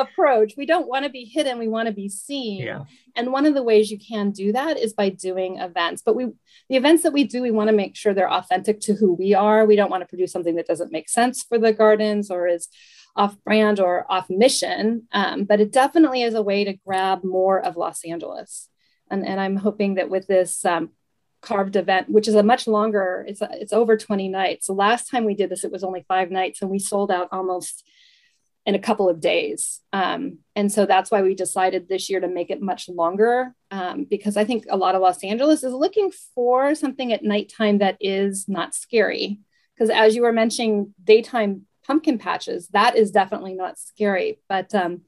approach. 0.00 0.54
We 0.56 0.66
don't 0.66 0.88
want 0.88 1.04
to 1.04 1.10
be 1.10 1.24
hidden, 1.24 1.58
we 1.58 1.68
want 1.68 1.86
to 1.86 1.92
be 1.92 2.08
seen. 2.08 2.62
Yeah. 2.62 2.84
And 3.16 3.32
one 3.32 3.46
of 3.46 3.54
the 3.54 3.62
ways 3.62 3.90
you 3.90 3.98
can 3.98 4.30
do 4.30 4.52
that 4.52 4.78
is 4.78 4.92
by 4.92 5.08
doing 5.08 5.58
events. 5.58 6.02
But 6.04 6.16
we 6.16 6.26
the 6.68 6.76
events 6.76 7.02
that 7.02 7.12
we 7.12 7.24
do, 7.24 7.42
we 7.42 7.50
want 7.50 7.68
to 7.68 7.76
make 7.76 7.96
sure 7.96 8.14
they're 8.14 8.32
authentic 8.32 8.80
to 8.82 8.94
who 8.94 9.12
we 9.12 9.34
are. 9.34 9.66
We 9.66 9.76
don't 9.76 9.90
want 9.90 10.02
to 10.02 10.08
produce 10.08 10.32
something 10.32 10.56
that 10.56 10.66
doesn't 10.66 10.92
make 10.92 11.08
sense 11.08 11.42
for 11.42 11.58
the 11.58 11.72
gardens 11.72 12.30
or 12.30 12.46
is 12.46 12.68
off 13.16 13.36
brand 13.44 13.80
or 13.80 14.06
off 14.10 14.30
mission. 14.30 15.08
Um, 15.12 15.44
but 15.44 15.60
it 15.60 15.72
definitely 15.72 16.22
is 16.22 16.34
a 16.34 16.42
way 16.42 16.64
to 16.64 16.78
grab 16.86 17.24
more 17.24 17.60
of 17.60 17.76
Los 17.76 18.04
Angeles. 18.04 18.68
And, 19.10 19.26
and 19.26 19.40
I'm 19.40 19.56
hoping 19.56 19.94
that 19.94 20.08
with 20.08 20.26
this 20.26 20.64
um, 20.64 20.90
carved 21.42 21.76
event, 21.76 22.08
which 22.08 22.28
is 22.28 22.34
a 22.34 22.42
much 22.42 22.66
longer, 22.66 23.24
it's, 23.26 23.40
a, 23.40 23.48
it's 23.52 23.72
over 23.72 23.96
20 23.96 24.28
nights. 24.28 24.66
The 24.66 24.72
last 24.72 25.10
time 25.10 25.24
we 25.24 25.34
did 25.34 25.50
this, 25.50 25.64
it 25.64 25.72
was 25.72 25.82
only 25.82 26.04
five 26.06 26.30
nights 26.30 26.62
and 26.62 26.70
we 26.70 26.78
sold 26.78 27.10
out 27.10 27.28
almost 27.32 27.84
in 28.66 28.74
a 28.74 28.78
couple 28.78 29.08
of 29.08 29.20
days. 29.20 29.80
Um, 29.92 30.38
and 30.54 30.70
so 30.70 30.86
that's 30.86 31.10
why 31.10 31.22
we 31.22 31.34
decided 31.34 31.88
this 31.88 32.10
year 32.10 32.20
to 32.20 32.28
make 32.28 32.50
it 32.50 32.60
much 32.60 32.88
longer 32.88 33.54
um, 33.70 34.04
because 34.04 34.36
I 34.36 34.44
think 34.44 34.64
a 34.68 34.76
lot 34.76 34.94
of 34.94 35.00
Los 35.00 35.24
Angeles 35.24 35.64
is 35.64 35.72
looking 35.72 36.12
for 36.34 36.74
something 36.74 37.12
at 37.12 37.24
nighttime 37.24 37.78
that 37.78 37.96
is 38.00 38.48
not 38.48 38.74
scary. 38.74 39.40
Because 39.74 39.90
as 39.90 40.14
you 40.14 40.22
were 40.22 40.32
mentioning, 40.32 40.94
daytime 41.02 41.66
pumpkin 41.86 42.18
patches, 42.18 42.68
that 42.68 42.96
is 42.96 43.10
definitely 43.10 43.54
not 43.54 43.78
scary. 43.78 44.40
But 44.48 44.74
um, 44.74 45.02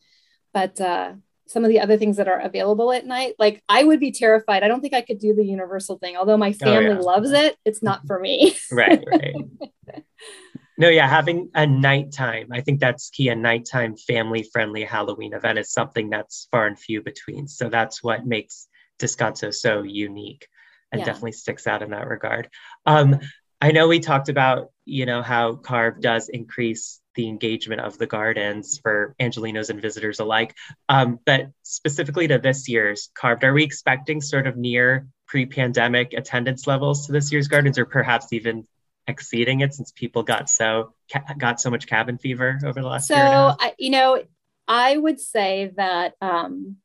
but 0.55 0.81
uh, 0.81 1.13
some 1.47 1.65
of 1.65 1.69
the 1.69 1.81
other 1.81 1.99
things 1.99 2.17
that 2.17 2.29
are 2.29 2.41
available 2.41 2.93
at 2.93 3.07
night. 3.07 3.35
Like 3.39 3.63
I 3.69 3.85
would 3.85 4.01
be 4.01 4.11
terrified. 4.11 4.63
I 4.63 4.69
don't 4.69 4.81
think 4.81 4.95
I 4.95 5.03
could 5.03 5.19
do 5.19 5.35
the 5.35 5.45
universal 5.45 5.99
thing. 5.99 6.17
Although 6.17 6.39
my 6.39 6.53
family 6.53 6.89
oh, 6.89 6.95
yeah. 6.95 6.99
loves 6.99 7.31
it, 7.31 7.57
it's 7.65 7.83
not 7.83 8.01
for 8.07 8.19
me. 8.19 8.57
right, 8.71 9.05
right. 9.07 9.35
No, 10.83 10.89
yeah, 10.89 11.07
having 11.07 11.49
a 11.55 11.65
nighttime, 11.65 12.49
I 12.51 12.61
think 12.61 12.81
that's 12.81 13.11
key. 13.11 13.29
A 13.29 13.37
nighttime 13.37 13.95
family 13.97 14.43
friendly 14.43 14.83
Halloween 14.83 15.33
event 15.33 15.61
is 15.61 15.71
something 15.71 16.11
that's 16.11 16.49
far 16.51 16.67
and 16.67 16.77
few 16.77 17.01
between. 17.01 17.47
So 17.47 17.69
that's 17.69 18.03
what 18.03 18.27
makes 18.27 18.67
Descanso 18.99 19.55
so 19.55 19.85
unique 19.85 20.49
and 20.91 20.99
yeah. 20.99 21.05
definitely 21.05 21.33
sticks 21.33 21.69
out 21.69 21.83
in 21.83 21.91
that 21.91 22.09
regard. 22.09 22.49
Um, 22.85 23.21
I 23.61 23.71
know 23.71 23.87
we 23.87 24.01
talked 24.01 24.29
about, 24.29 24.73
you 24.85 25.07
know, 25.07 25.23
how 25.23 25.55
Carve 25.55 26.01
does 26.01 26.29
increase 26.29 27.01
the 27.15 27.29
engagement 27.29 27.81
of 27.81 27.97
the 27.97 28.09
gardens 28.09 28.81
for 28.83 29.15
Angelenos 29.21 29.71
and 29.71 29.81
visitors 29.81 30.19
alike. 30.19 30.53
Um, 30.89 31.21
but 31.25 31.53
specifically 31.63 32.27
to 32.27 32.39
this 32.39 32.69
year's 32.69 33.09
Carved, 33.15 33.45
are 33.45 33.53
we 33.53 33.63
expecting 33.63 34.21
sort 34.21 34.49
of 34.49 34.57
near 34.57 35.07
pre-pandemic 35.29 36.13
attendance 36.13 36.67
levels 36.67 37.07
to 37.07 37.13
this 37.13 37.31
year's 37.31 37.47
gardens, 37.47 37.79
or 37.79 37.87
perhaps 37.87 38.33
even 38.33 38.67
exceeding 39.07 39.61
it 39.61 39.75
since 39.75 39.93
people 39.93 40.23
got 40.23 40.49
so 40.49 40.95
got 41.39 41.61
so 41.61 41.71
much 41.71 41.87
cabin 41.87 42.19
fever 42.19 42.59
over 42.65 42.81
the 42.81 42.87
last? 42.87 43.09
So, 43.09 43.57
you 43.79 43.91
know, 43.91 44.23
I 44.69 44.97
would 44.97 45.21
say 45.21 45.73
that 45.77 46.15
um, 46.21 46.77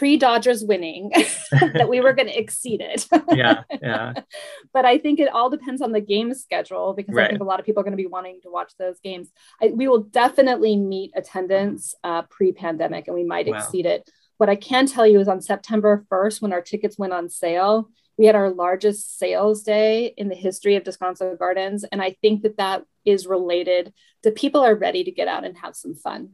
pre 0.00 0.16
Dodgers 0.16 0.64
winning 0.64 1.10
that 1.50 1.88
we 1.88 2.00
were 2.00 2.12
going 2.12 2.28
to 2.28 2.38
exceed 2.38 2.80
it. 2.80 3.06
yeah, 3.32 3.62
yeah. 3.82 4.14
But 4.72 4.84
I 4.84 4.98
think 4.98 5.18
it 5.20 5.28
all 5.28 5.50
depends 5.50 5.82
on 5.82 5.92
the 5.92 6.00
game 6.00 6.32
schedule 6.32 6.94
because 6.94 7.14
right. 7.14 7.26
I 7.26 7.28
think 7.28 7.42
a 7.42 7.44
lot 7.44 7.60
of 7.60 7.66
people 7.66 7.80
are 7.80 7.84
going 7.84 7.92
to 7.92 8.02
be 8.02 8.06
wanting 8.06 8.40
to 8.44 8.50
watch 8.50 8.72
those 8.78 9.00
games. 9.00 9.28
I, 9.60 9.72
we 9.74 9.88
will 9.88 10.04
definitely 10.04 10.76
meet 10.76 11.10
attendance 11.14 11.94
uh, 12.04 12.22
pre 12.22 12.52
pandemic 12.52 13.08
and 13.08 13.14
we 13.14 13.24
might 13.24 13.46
wow. 13.46 13.58
exceed 13.58 13.84
it. 13.84 14.08
What 14.40 14.48
I 14.48 14.56
can 14.56 14.86
tell 14.86 15.06
you 15.06 15.20
is 15.20 15.28
on 15.28 15.42
September 15.42 16.06
1st, 16.10 16.40
when 16.40 16.54
our 16.54 16.62
tickets 16.62 16.96
went 16.96 17.12
on 17.12 17.28
sale, 17.28 17.90
we 18.16 18.24
had 18.24 18.34
our 18.34 18.48
largest 18.48 19.18
sales 19.18 19.62
day 19.62 20.14
in 20.16 20.30
the 20.30 20.34
history 20.34 20.76
of 20.76 20.82
Descanso 20.82 21.38
Gardens. 21.38 21.84
And 21.84 22.00
I 22.00 22.16
think 22.22 22.42
that 22.44 22.56
that 22.56 22.84
is 23.04 23.26
related 23.26 23.92
to 24.22 24.30
people 24.30 24.62
are 24.62 24.74
ready 24.74 25.04
to 25.04 25.10
get 25.10 25.28
out 25.28 25.44
and 25.44 25.58
have 25.58 25.76
some 25.76 25.94
fun 25.94 26.30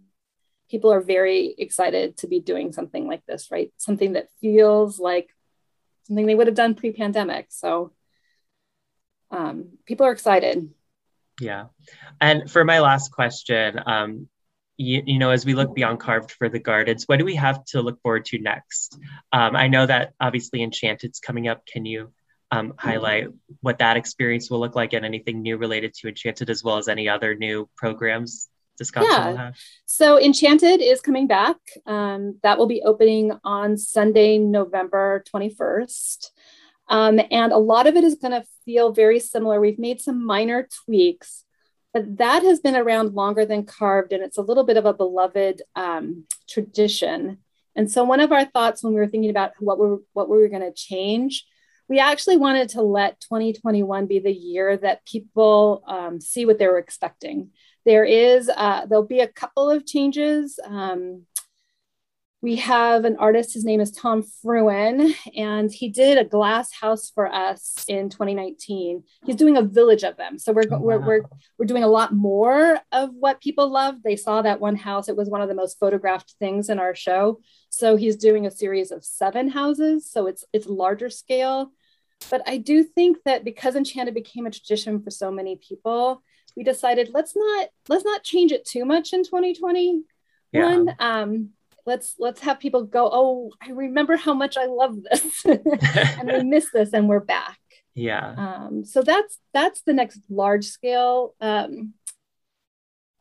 people 0.71 0.93
are 0.93 1.01
very 1.01 1.55
excited 1.59 2.17
to 2.19 2.27
be 2.27 2.41
doing 2.41 2.73
something 2.73 3.07
like 3.07 3.25
this, 3.27 3.51
right? 3.51 3.73
Something 3.77 4.15
that 4.15 4.29
feels 4.41 4.99
like 4.99 5.29
something 6.05 6.27
they 6.27 6.35
would 6.35 6.49
have 6.49 6.57
done 6.57 6.75
pre-pandemic. 6.75 7.47
So 7.51 7.93
um, 9.31 9.79
people 9.85 10.07
are 10.07 10.13
excited. 10.13 10.71
Yeah. 11.41 11.67
And 12.21 12.51
for 12.51 12.65
my 12.65 12.81
last 12.81 13.13
question, 13.13 13.81
um, 13.85 14.29
you, 14.77 15.03
you, 15.07 15.19
know, 15.19 15.31
as 15.31 15.45
we 15.45 15.55
look 15.55 15.75
beyond 15.75 16.01
Carved 16.01 16.33
for 16.33 16.49
the 16.49 16.59
Gardens, 16.59 17.05
what 17.05 17.19
do 17.19 17.25
we 17.25 17.37
have 17.37 17.65
to 17.67 17.83
look 17.83 18.01
forward 18.03 18.27
to 18.27 18.39
next? 18.39 18.99
Um, 19.33 19.57
I 19.57 19.69
know 19.69 19.87
that 19.87 20.13
obviously 20.21 20.63
Enchanted's 20.63 21.19
coming 21.19 21.49
up. 21.49 21.65
Can 21.67 21.87
you 21.87 22.13
um, 22.51 22.75
highlight 22.79 23.29
what 23.61 23.79
that 23.79 23.97
experience 23.97 24.51
will 24.51 24.61
look 24.61 24.77
like 24.77 24.93
and 24.93 25.05
anything 25.05 25.43
new 25.43 25.57
related 25.57 25.95
to 25.95 26.09
Enchanted, 26.09 26.51
as 26.51 26.63
well 26.63 26.79
as 26.79 26.89
any 26.89 27.09
other 27.09 27.35
new 27.35 27.69
programs 27.77 28.49
Descanso 28.81 29.35
yeah. 29.35 29.53
So 29.87 30.21
Enchanted 30.21 30.81
is 30.81 31.01
coming 31.01 31.27
back. 31.27 31.57
Um, 31.87 32.39
that 32.43 32.59
will 32.59 32.67
be 32.67 32.83
opening 32.83 33.33
on 33.45 33.77
Sunday, 33.77 34.39
November 34.39 35.25
21st. 35.35 36.31
Um, 36.89 37.21
and 37.31 37.53
a 37.53 37.59
lot 37.59 37.87
of 37.87 37.97
it 37.97 38.05
is 38.05 38.17
going 38.17 38.33
to 38.33 38.47
feel 38.65 38.93
very 38.93 39.19
similar. 39.19 39.61
We've 39.61 39.79
made 39.79 40.01
some 40.01 40.25
minor 40.25 40.69
tweaks, 40.85 41.45
but 41.97 42.19
that 42.19 42.43
has 42.43 42.61
been 42.61 42.77
around 42.77 43.15
longer 43.15 43.47
than 43.47 43.65
carved, 43.65 44.13
and 44.13 44.23
it's 44.23 44.37
a 44.37 44.43
little 44.43 44.65
bit 44.65 44.77
of 44.77 44.85
a 44.85 44.93
beloved 44.93 45.63
um, 45.77 46.27
tradition. 46.47 47.39
And 47.75 47.91
so, 47.91 48.05
one 48.05 48.21
of 48.21 48.33
our 48.33 48.45
thoughts 48.45 48.85
when 48.85 48.93
we 48.93 49.01
were 49.01 49.07
thinking 49.07 49.31
about 49.31 49.53
what 49.61 49.81
we 49.81 49.87
were, 49.87 50.03
what 50.13 50.29
we 50.29 50.37
were 50.37 50.51
going 50.51 50.61
to 50.61 50.75
change, 50.75 51.47
we 51.89 51.99
actually 51.99 52.37
wanted 52.37 52.69
to 52.71 52.83
let 52.83 53.19
2021 53.23 54.05
be 54.05 54.19
the 54.19 54.31
year 54.31 54.77
that 54.77 55.07
people 55.07 55.85
um, 55.87 56.21
see 56.21 56.45
what 56.45 56.59
they 56.59 56.67
were 56.67 56.77
expecting. 56.77 57.49
There 57.87 58.05
is 58.05 58.51
uh, 58.55 58.85
there'll 58.85 59.07
be 59.07 59.21
a 59.21 59.29
couple 59.29 59.71
of 59.71 59.87
changes. 59.87 60.61
Um, 60.67 61.23
we 62.43 62.57
have 62.57 63.05
an 63.05 63.17
artist, 63.17 63.55
his 63.55 63.65
name 63.65 63.81
is 63.81 63.91
Tom 63.91 64.23
Fruin, 64.23 65.15
and 65.37 65.73
he 65.73 65.89
did 65.89 66.19
a 66.19 66.25
glass 66.25 66.71
house 66.73 67.11
for 67.11 67.33
us 67.33 67.85
in 67.89 68.11
2019. 68.11 69.05
He's 69.25 69.37
doing 69.37 69.57
a 69.57 69.63
village 69.63 70.05
of 70.05 70.17
them. 70.17 70.39
So 70.39 70.53
we're, 70.53 70.65
oh, 70.71 70.79
wow. 70.79 70.81
we're, 70.81 71.01
we're, 71.01 71.21
we're 71.59 71.67
doing 71.67 71.83
a 71.83 71.89
lot 71.89 72.13
more 72.13 72.79
of 72.93 73.11
what 73.15 73.41
people 73.41 73.71
love. 73.71 73.97
They 74.05 74.17
saw 74.17 74.43
that 74.43 74.61
one 74.61 74.77
house. 74.77 75.09
It 75.09 75.17
was 75.17 75.31
one 75.31 75.41
of 75.41 75.49
the 75.49 75.55
most 75.55 75.79
photographed 75.81 76.35
things 76.39 76.69
in 76.69 76.79
our 76.79 76.95
show. 76.95 77.41
So 77.71 77.97
he's 77.97 78.17
doing 78.17 78.47
a 78.47 78.51
series 78.51 78.91
of 78.91 79.05
seven 79.05 79.49
houses. 79.49 80.11
So 80.11 80.27
it's, 80.27 80.45
it's 80.53 80.67
larger 80.67 81.09
scale. 81.09 81.73
But 82.31 82.43
I 82.47 82.59
do 82.59 82.85
think 82.85 83.19
that 83.25 83.45
because 83.45 83.77
Enchanted 83.77 84.15
became 84.15 84.47
a 84.47 84.51
tradition 84.51 85.03
for 85.03 85.11
so 85.11 85.31
many 85.31 85.57
people, 85.57 86.23
we 86.57 86.65
decided 86.65 87.11
let's 87.13 87.37
not 87.37 87.69
let's 87.89 88.05
not 88.05 88.23
change 88.23 88.51
it 88.51 88.65
too 88.65 88.87
much 88.87 89.13
in 89.13 89.23
2021. 89.23 90.03
Yeah. 90.53 90.95
Um, 90.99 91.51
let's 91.87 92.17
let's 92.19 92.41
have 92.41 92.59
people 92.59 92.83
go 92.83 93.09
oh 93.13 93.51
i 93.63 93.71
remember 93.71 94.17
how 94.17 94.35
much 94.35 94.57
i 94.57 94.67
love 94.67 94.97
this. 95.03 95.45
And 95.47 96.31
we 96.31 96.43
miss 96.43 96.71
this 96.73 96.93
and 96.93 97.09
we're 97.09 97.21
back. 97.21 97.59
Yeah. 97.95 98.35
Um, 98.37 98.85
so 98.85 99.03
that's 99.03 99.39
that's 99.55 99.81
the 99.83 99.95
next 99.95 100.21
large 100.29 100.67
scale 100.67 101.35
um, 101.41 101.95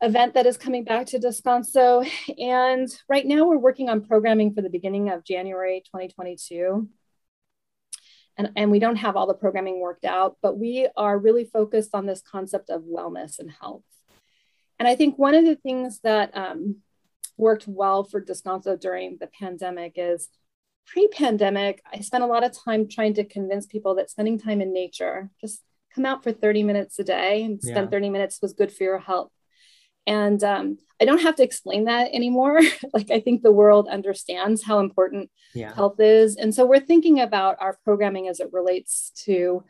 event 0.02 0.34
that 0.34 0.46
is 0.46 0.58
coming 0.58 0.84
back 0.84 1.06
to 1.06 1.18
descanso. 1.18 2.06
And 2.38 2.88
right 3.08 3.24
now 3.24 3.46
we're 3.46 3.56
working 3.56 3.88
on 3.88 4.04
programming 4.04 4.52
for 4.52 4.60
the 4.60 4.70
beginning 4.70 5.08
of 5.10 5.24
january 5.24 5.82
2022 5.86 6.88
and, 8.38 8.50
and 8.54 8.70
we 8.70 8.78
don't 8.78 8.96
have 8.96 9.16
all 9.16 9.26
the 9.26 9.34
programming 9.34 9.80
worked 9.80 10.04
out 10.04 10.36
but 10.42 10.58
we 10.58 10.88
are 10.96 11.18
really 11.18 11.44
focused 11.44 11.94
on 11.94 12.04
this 12.04 12.20
concept 12.20 12.68
of 12.68 12.82
wellness 12.82 13.38
and 13.38 13.50
health. 13.50 13.82
And 14.78 14.86
i 14.86 14.94
think 14.94 15.18
one 15.18 15.34
of 15.34 15.44
the 15.46 15.56
things 15.56 16.00
that 16.00 16.36
um, 16.36 16.82
worked 17.36 17.66
well 17.66 18.04
for 18.04 18.20
Descanso 18.20 18.78
during 18.78 19.18
the 19.18 19.26
pandemic 19.26 19.94
is 19.96 20.28
pre-pandemic, 20.86 21.82
I 21.92 22.00
spent 22.00 22.24
a 22.24 22.28
lot 22.28 22.44
of 22.44 22.52
time 22.52 22.88
trying 22.88 23.14
to 23.14 23.24
convince 23.24 23.66
people 23.66 23.96
that 23.96 24.10
spending 24.10 24.38
time 24.38 24.60
in 24.60 24.72
nature, 24.72 25.30
just 25.40 25.62
come 25.94 26.06
out 26.06 26.22
for 26.22 26.32
30 26.32 26.62
minutes 26.62 26.98
a 26.98 27.04
day 27.04 27.42
and 27.42 27.60
spend 27.60 27.86
yeah. 27.86 27.90
30 27.90 28.10
minutes 28.10 28.40
was 28.40 28.52
good 28.52 28.72
for 28.72 28.84
your 28.84 28.98
health. 28.98 29.32
And 30.06 30.42
um, 30.44 30.78
I 31.00 31.04
don't 31.04 31.22
have 31.22 31.34
to 31.36 31.42
explain 31.42 31.84
that 31.84 32.14
anymore. 32.14 32.60
like 32.92 33.10
I 33.10 33.18
think 33.18 33.42
the 33.42 33.52
world 33.52 33.88
understands 33.88 34.62
how 34.62 34.78
important 34.78 35.30
yeah. 35.54 35.74
health 35.74 35.98
is. 35.98 36.36
And 36.36 36.54
so 36.54 36.64
we're 36.64 36.80
thinking 36.80 37.20
about 37.20 37.56
our 37.60 37.78
programming 37.84 38.28
as 38.28 38.38
it 38.38 38.52
relates 38.52 39.10
to 39.24 39.64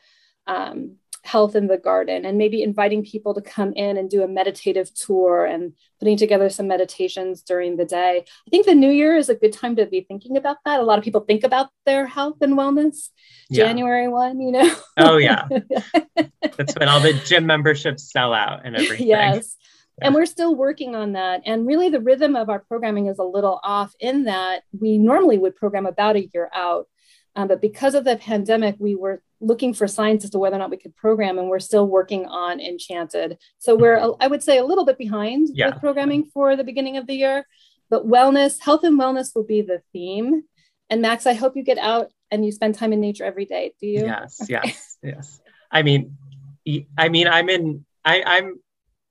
um, 0.47 0.97
health 1.27 1.57
in 1.57 1.67
the 1.67 1.77
garden 1.77 2.25
and 2.25 2.39
maybe 2.39 2.63
inviting 2.63 3.05
people 3.05 3.35
to 3.35 3.41
come 3.41 3.73
in 3.75 3.97
and 3.97 4.09
do 4.09 4.23
a 4.23 4.29
meditative 4.29 4.95
tour 4.95 5.45
and 5.45 5.73
putting 5.99 6.17
together 6.17 6.49
some 6.49 6.69
meditations 6.69 7.43
during 7.43 7.77
the 7.77 7.85
day. 7.85 8.25
I 8.47 8.51
think 8.51 8.67
the 8.67 8.75
new 8.75 8.91
year 8.91 9.17
is 9.17 9.29
a 9.29 9.35
good 9.35 9.53
time 9.53 9.77
to 9.77 9.87
be 9.87 10.03
thinking 10.03 10.37
about 10.37 10.59
that. 10.65 10.81
A 10.81 10.85
lot 10.85 10.99
of 10.99 11.05
people 11.05 11.23
think 11.23 11.45
about 11.45 11.69
their 11.85 12.07
health 12.07 12.37
and 12.41 12.55
wellness. 12.55 13.11
Yeah. 13.51 13.65
January 13.65 14.09
1, 14.09 14.41
you 14.41 14.53
know. 14.53 14.75
oh 14.97 15.17
yeah. 15.17 15.47
That's 16.57 16.75
when 16.79 16.89
all 16.89 17.01
the 17.01 17.15
gym 17.25 17.47
memberships 17.47 18.11
sell 18.11 18.33
out 18.33 18.65
and 18.65 18.77
everything. 18.77 19.09
Yes. 19.09 19.57
Yeah. 19.99 20.07
And 20.07 20.15
we're 20.15 20.27
still 20.27 20.55
working 20.55 20.95
on 20.95 21.13
that. 21.13 21.41
And 21.47 21.67
really, 21.67 21.89
the 21.89 22.01
rhythm 22.01 22.37
of 22.37 22.51
our 22.51 22.59
programming 22.59 23.07
is 23.07 23.19
a 23.19 23.25
little 23.25 23.61
off 23.63 23.95
in 23.99 24.25
that 24.25 24.63
we 24.79 24.99
normally 24.99 25.39
would 25.39 25.57
program 25.57 25.87
about 25.87 26.17
a 26.17 26.29
year 26.35 26.51
out. 26.55 26.87
Um, 27.37 27.49
but 27.49 27.61
because 27.61 27.95
of 27.95 28.05
the 28.05 28.17
pandemic, 28.17 28.77
we 28.79 28.95
were 28.95 29.23
looking 29.41 29.75
for 29.75 29.87
signs 29.87 30.25
as 30.25 30.31
to 30.31 30.39
whether 30.39 30.57
or 30.57 30.59
not 30.59 30.71
we 30.71 30.79
could 30.79 30.97
program, 30.97 31.39
and 31.39 31.49
we're 31.49 31.61
still 31.61 31.87
working 31.87 32.25
on 32.27 32.61
Enchanted. 32.61 33.37
So 33.59 33.77
we're, 33.77 33.99
mm-hmm. 33.99 34.23
I 34.23 34.27
would 34.27 34.43
say, 34.43 34.57
a 34.59 34.65
little 34.65 34.87
bit 34.87 34.97
behind 34.97 35.49
yeah. 35.53 35.67
with 35.67 35.81
programming 35.81 36.25
for 36.33 36.57
the 36.57 36.65
beginning 36.65 36.97
of 36.97 37.07
the 37.07 37.15
year. 37.15 37.47
But 37.91 38.09
wellness, 38.09 38.59
health, 38.59 38.83
and 38.83 38.99
wellness 38.99 39.35
will 39.35 39.45
be 39.45 39.61
the 39.63 39.83
theme. 39.93 40.43
And 40.91 41.03
Max, 41.03 41.27
I 41.27 41.35
hope 41.35 41.57
you 41.57 41.63
get 41.63 41.79
out 41.79 42.11
and 42.31 42.45
you 42.45 42.51
spend 42.51 42.75
time 42.75 42.93
in 42.93 43.01
nature 43.01 43.25
every 43.25 43.45
day. 43.45 43.75
Do 43.81 43.87
you? 43.87 44.01
Yes, 44.01 44.41
okay. 44.43 44.61
yes, 44.65 44.97
yes. 45.03 45.41
I 45.71 45.83
mean, 45.83 46.17
I 46.97 47.09
mean, 47.09 47.29
I'm 47.29 47.49
in. 47.49 47.85
I, 48.05 48.23
I'm 48.25 48.61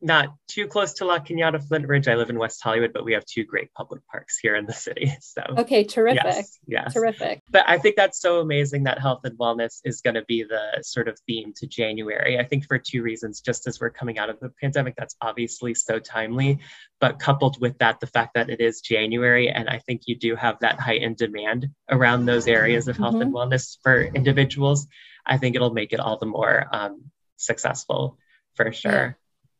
not 0.06 0.36
too 0.48 0.68
close 0.68 0.94
to 0.94 1.06
La 1.06 1.18
Cañada 1.18 1.60
Flintridge. 1.60 2.08
I 2.08 2.14
live 2.14 2.30
in 2.30 2.38
West 2.38 2.62
Hollywood, 2.62 2.94
but 2.94 3.04
we 3.04 3.14
have 3.14 3.26
two 3.26 3.44
great 3.44 3.74
public 3.74 4.06
parks 4.06 4.38
here 4.38 4.56
in 4.56 4.66
the 4.66 4.74
city. 4.74 5.12
So 5.22 5.42
okay, 5.58 5.84
terrific. 5.84 6.24
Yes, 6.24 6.60
yes. 6.68 6.94
terrific. 6.94 7.42
But 7.50 7.66
I 7.68 7.78
think 7.78 7.96
that's 7.96 8.22
so 8.22 8.40
amazing 8.40 8.84
that 8.84 9.00
health 9.00 9.22
and 9.24 9.38
wellness 9.38 9.80
is 9.84 10.02
going 10.02 10.14
to 10.14 10.24
be 10.24 10.44
the 10.44 10.82
sort 10.84 11.08
of 11.08 11.18
theme 11.28 11.52
to 11.58 11.68
January. 11.68 12.38
I 12.38 12.44
think 12.44 12.68
for 12.68 12.78
two 12.78 13.02
reasons. 13.02 13.42
Just 13.42 13.68
as 13.68 13.80
we're 13.82 13.90
coming 13.90 14.20
out 14.20 14.30
of 14.30 14.40
the 14.40 14.52
pandemic, 14.62 14.96
that's 14.96 15.16
obviously 15.20 15.74
so 15.74 16.00
timely. 16.00 16.60
But 17.02 17.20
coupled 17.20 17.60
with 17.60 17.78
that, 17.80 18.00
the 18.00 18.08
fact 18.08 18.36
that 18.36 18.50
it 18.50 18.62
is 18.62 18.82
January, 18.82 19.50
and 19.50 19.68
I 19.68 19.80
think 19.80 20.04
you 20.06 20.16
do 20.16 20.36
have 20.36 20.60
that 20.60 20.80
heightened 20.80 21.18
demand 21.18 21.70
around 21.90 22.26
those 22.26 22.48
areas 22.48 22.88
of 22.88 22.98
health 22.98 23.16
mm-hmm. 23.16 23.24
and 23.24 23.34
wellness 23.34 23.78
for 23.82 24.02
individuals. 24.02 24.88
I 25.26 25.38
think 25.38 25.56
it'll 25.56 25.74
make 25.74 25.92
it 25.92 26.00
all 26.00 26.18
the 26.18 26.28
more 26.28 26.68
um, 26.72 27.06
successful 27.38 28.20
for 28.54 28.72
sure. 28.72 28.92
Yeah 28.92 29.12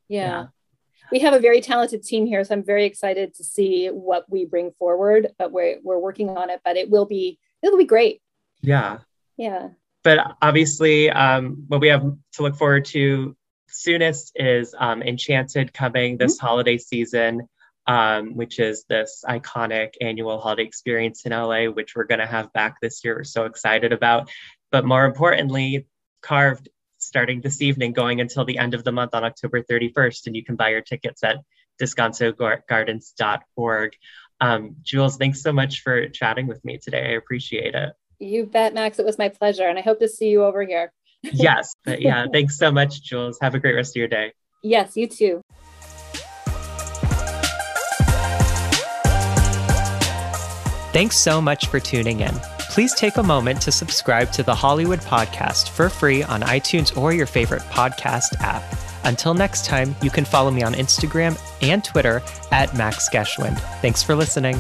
yeah. 0.08 0.26
yeah. 0.26 0.46
We 1.12 1.20
have 1.20 1.34
a 1.34 1.40
very 1.40 1.62
talented 1.62 2.04
team 2.04 2.26
here, 2.26 2.44
so 2.44 2.56
I'm 2.56 2.64
very 2.64 2.86
excited 2.86 3.36
to 3.36 3.44
see 3.44 3.88
what 3.88 4.26
we 4.30 4.46
bring 4.46 4.72
forward. 4.72 5.28
But 5.38 5.52
we're 5.52 5.78
we're 5.84 6.00
working 6.00 6.30
on 6.30 6.50
it, 6.50 6.62
but 6.66 6.78
it 6.78 6.90
will 6.90 7.06
be 7.06 7.38
it'll 7.62 7.78
be 7.78 7.86
great. 7.86 8.22
Yeah. 8.62 9.00
Yeah. 9.38 9.70
But 10.04 10.36
obviously, 10.42 11.10
um, 11.10 11.66
what 11.68 11.82
we 11.82 11.88
have 11.88 12.04
to 12.34 12.44
look 12.44 12.56
forward 12.56 12.86
to 12.86 13.36
soonest 13.68 14.32
is 14.36 14.74
um, 14.78 15.02
Enchanted 15.02 15.74
coming 15.74 16.18
this 16.18 16.38
mm-hmm. 16.38 16.46
holiday 16.46 16.78
season, 16.78 17.48
um, 17.88 18.36
which 18.36 18.60
is 18.60 18.86
this 18.88 19.24
iconic 19.28 19.94
annual 20.02 20.40
holiday 20.40 20.64
experience 20.64 21.26
in 21.26 21.32
LA, 21.32 21.66
which 21.66 21.96
we're 21.96 22.06
going 22.06 22.20
to 22.20 22.26
have 22.26 22.54
back 22.54 22.78
this 22.82 23.04
year. 23.04 23.16
We're 23.16 23.24
so 23.24 23.46
excited 23.46 23.94
about. 23.94 24.30
But 24.72 24.86
more 24.86 25.06
importantly, 25.06 25.88
Carved 26.22 26.70
starting 27.06 27.42
this 27.42 27.62
evening, 27.62 27.94
going 27.94 28.22
until 28.22 28.46
the 28.46 28.58
end 28.58 28.74
of 28.74 28.84
the 28.84 28.92
month 28.92 29.14
on 29.14 29.24
October 29.24 29.62
31st. 29.62 30.26
And 30.28 30.36
you 30.36 30.44
can 30.44 30.56
buy 30.56 30.70
your 30.70 30.82
tickets 30.82 31.24
at 31.24 31.38
descansogardens.org. 31.82 33.92
Um, 34.42 34.76
Jules, 34.82 35.18
thanks 35.18 35.42
so 35.42 35.54
much 35.54 35.82
for 35.82 36.10
chatting 36.10 36.48
with 36.48 36.64
me 36.66 36.78
today. 36.78 37.12
I 37.12 37.16
appreciate 37.16 37.76
it. 37.76 37.94
You 38.20 38.46
bet, 38.46 38.74
Max. 38.74 39.00
It 39.00 39.06
was 39.06 39.18
my 39.18 39.30
pleasure. 39.30 39.68
And 39.68 39.78
I 39.78 39.82
hope 39.82 40.00
to 40.00 40.08
see 40.08 40.30
you 40.30 40.44
over 40.44 40.64
here. 40.64 40.92
yes. 41.22 41.76
Yeah. 41.86 42.26
Thanks 42.32 42.58
so 42.58 42.72
much, 42.72 43.02
Jules. 43.02 43.38
Have 43.42 43.56
a 43.56 43.60
great 43.60 43.76
rest 43.76 43.96
of 43.96 44.00
your 44.00 44.08
day. 44.08 44.34
Yes, 44.64 44.98
you 44.98 45.08
too. 45.08 45.42
Thanks 50.92 51.18
so 51.18 51.42
much 51.42 51.68
for 51.68 51.80
tuning 51.80 52.22
in 52.22 52.55
please 52.76 52.94
take 52.94 53.16
a 53.16 53.24
moment 53.24 53.62
to 53.62 53.72
subscribe 53.72 54.34
to 54.34 54.44
the 54.44 54.54
Hollywood 54.54 55.00
Podcast 55.00 55.70
for 55.70 55.88
free 55.88 56.24
on 56.24 56.42
iTunes 56.42 56.98
or 56.98 57.14
your 57.14 57.26
favorite 57.26 57.62
podcast 57.62 58.36
app. 58.42 58.62
Until 59.06 59.34
next 59.34 59.64
time, 59.64 59.96
you 60.02 60.10
can 60.10 60.26
follow 60.26 60.52
me 60.52 60.62
on 60.62 60.74
Instagram 60.74 61.40
and 61.62 61.86
Twitter 61.86 62.22
at 62.52 62.76
Max 62.76 63.08
Geschwind. 63.08 63.58
Thanks 63.80 64.04
for 64.04 64.14
listening. 64.14 64.58